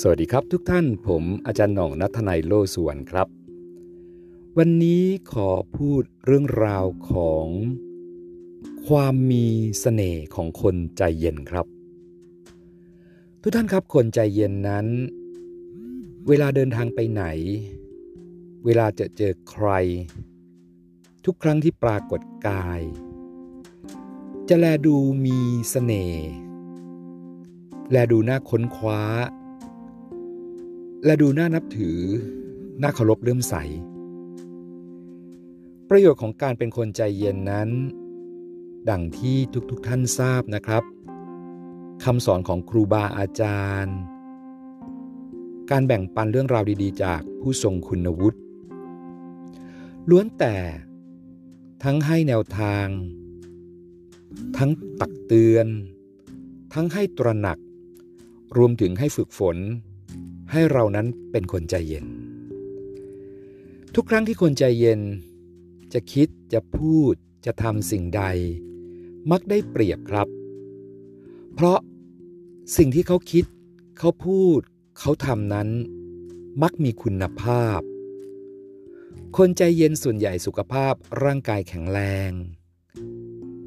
[0.00, 3.28] สวัสดีครับทุกท่านผมอาจารย์หน่องนัทนายโลสวนครับ
[4.58, 7.46] วันนี้ขอพูดเรื่องราวของ
[8.86, 11.66] ความมีสเสน่ห์ของคนใจเย็นครับ
[13.42, 14.86] ทุกท่านครับคนใจเย็นนั้น
[16.28, 17.24] เวลาเดินทางไปไหน
[18.64, 19.68] เวลาจะเจอใคร
[21.24, 22.80] ทุกครั้งที่ปรากฏกาย
[24.48, 26.26] จะแลดูมีสเสน่ห์
[27.90, 29.02] แลดูน่าค้นคว้า
[31.04, 32.00] และดูน่านับถือ
[32.82, 33.54] น่าเคารพเลื่อมใส
[35.88, 37.70] ประโยชน์ของการเป็นคนใจเย็นนั้น
[38.90, 39.36] ดังที่
[39.70, 40.84] ทุกๆทท่านทราบนะครับ
[42.04, 43.96] คำสอนของครูบาอาจารย์
[45.70, 48.38] การแบ่งปันเรื่องราวดีๆ จากผู้ทรงคุณวุฒิ
[50.10, 50.56] ล้วนแต่
[51.84, 52.86] ทั้งให้แนวทาง
[54.56, 55.66] ทั้งตักเตือน
[56.74, 57.58] ทั้งให้ตระหนัก
[58.56, 59.58] รวมถึงให้ฝึกฝน
[60.54, 62.06] ให้เรานั้นเป็นคนใจเย็น
[63.94, 65.00] ทุกครั้งที่คนใจเย็น
[65.92, 67.14] จะคิดจะพูด
[67.46, 68.22] จะทำสิ่งใด
[69.30, 70.28] มักได้เปรียบครับ
[71.54, 71.78] เพราะ
[72.76, 73.44] สิ่งที่เขาคิด
[73.98, 74.60] เขาพูด
[74.98, 75.68] เขาทำนั้น
[76.62, 77.80] มักมีคุณภาพ
[79.36, 82.30] คนใจเย็นส่วนใหญ่สุขภาพร่างกายแข็งแรง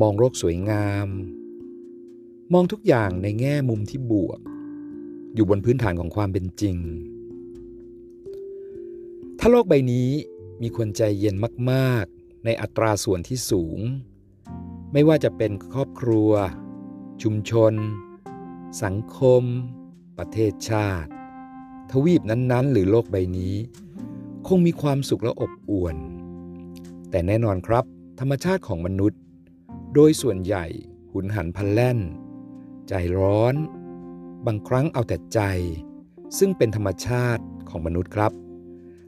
[0.00, 1.08] มองโลกสวยงาม
[2.52, 4.40] มองทุกอย่างในแง่มุมที่บวก
[5.34, 6.76] อยู่บนพื้นฐานของความเป็นจริง
[9.38, 10.10] ถ้าโลกใบนี้
[10.62, 11.34] มีคนใจเย็น
[11.70, 13.78] มากๆ ในอัตราส่วนที่สูง
[14.92, 16.30] ไม่ว่าจะเป็นครอบครัว
[17.22, 17.72] ชุมชน
[18.82, 19.42] สังคม
[20.18, 21.10] ประเทศชาติ
[21.90, 23.54] ทวีปนั้นๆ หรือโลกใบนี้
[24.46, 25.96] คงมีความสุขและอบอวล
[27.10, 27.84] แต่แน่นอนครับ
[28.20, 29.20] ธรรมชาติของมนุษย์
[29.94, 30.66] โดยส่วนใหญ่
[31.12, 31.98] หุนหันพันแล่น
[32.88, 33.54] ใจร้อน
[34.46, 35.40] บางครั้งเอาแต่ใจ
[36.38, 38.32] ซึ่งเป็นธรรมชาติของมนุษย์ครับ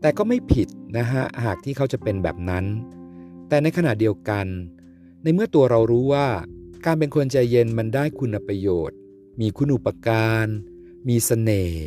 [0.00, 2.64] แต่ก็ไม่ผิดนะฮะหากที่เขาจะเป็นแบบนั้น
[3.48, 4.46] แต่ในขณะเดียวกัน
[5.22, 6.28] ในเมื่อตัวเรารู้ว่า
[6.84, 8.96] การเป็นคนใจเย็นมันได้คุณประโยชน์
[9.40, 10.46] มีคุณอุปการ
[11.08, 11.84] มีสเสน่ห์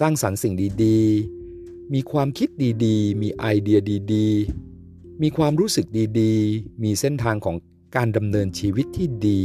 [0.00, 0.54] สร้างสรรค์สิ่ง
[0.84, 2.48] ดีๆ มีความคิด
[2.84, 3.78] ดีๆ มีไอเดีย
[4.14, 5.86] ดีๆ มีความรู้สึก
[6.20, 7.56] ดีๆ มีเส้นทางของ
[7.96, 9.42] การดำเนินชีวิตที่ดี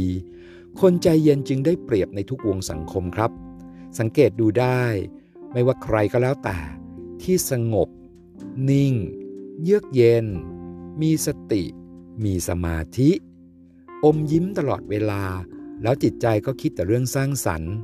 [0.80, 3.30] คนใจเย็นจึงได้เปรียบในทุกวงสังคมครับ
[3.98, 4.82] สังเกตดูได้
[5.52, 6.58] ไม่ว่าใครก็แล้วแต่
[7.22, 7.88] ที่สงบ
[8.70, 8.94] นิ่ง
[9.62, 10.26] เยือกเย็น
[11.00, 11.62] มีสติ
[12.24, 13.10] มีสมาธิ
[14.04, 15.22] อมยิ้มตลอดเวลา
[15.82, 17.74] แล้วจิตใจก็คิดแต่เรื่องสร้างสรรค์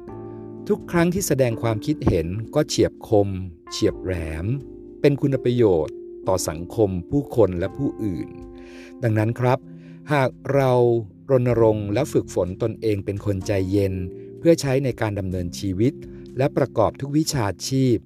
[0.68, 3.28] ทุกครั้งที่แสดงความคิดเห็นก็เฉียบคม
[3.70, 4.14] เฉียบแหล
[4.44, 4.47] ม
[5.00, 5.97] เป็นคุณประโยชน์
[6.28, 8.28] ต่อสังคมผู้คนและผู้อื่น
[9.03, 9.58] ดังนั้นครับ
[10.12, 10.72] หากเรา
[11.31, 13.94] รณรงค์และฝึกฝนตนเองเป็นคนใจเย็น
[14.39, 15.93] เพื่อใช้ในการดำเนินชีวิต
[16.39, 17.97] และประกอบทุกวิชาชีพ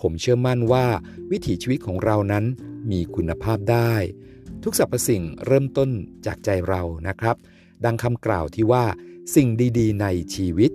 [0.00, 0.86] ผมเชื่อมั่นว่า
[1.30, 2.44] วิถีชีวิตของเรานั้น
[2.90, 3.94] มีคุณภาพได้
[4.62, 5.90] ทุกสรรพสิ่งเริ่มต้น
[6.26, 7.36] จากใจเรานะครับ
[7.84, 8.84] ดังคำกล่าวที่ว่า
[9.34, 10.70] สิ่งดีๆ ในชีวิต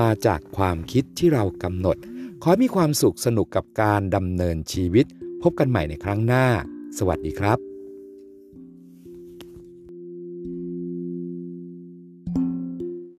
[0.00, 1.96] มาจากความคิดที่เรากำหนด
[2.42, 5.06] ขอมีความสุขสนุกกับการดำเนินชีวิต
[5.42, 6.44] พบกันใหม่ในครั้งหน้า
[6.98, 7.69] สวัสดีครับ